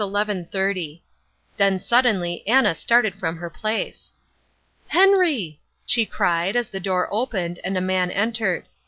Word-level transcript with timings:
30. 0.01 1.03
Then 1.57 1.79
suddenly 1.79 2.41
Anna 2.47 2.73
started 2.73 3.13
from 3.13 3.37
her 3.37 3.51
place. 3.51 4.15
"Henry!" 4.87 5.59
she 5.85 6.07
cried 6.07 6.55
as 6.55 6.69
the 6.69 6.79
door 6.79 7.07
opened 7.11 7.59
and 7.63 7.77
a 7.77 7.81
man 7.81 8.09
entered. 8.09 8.65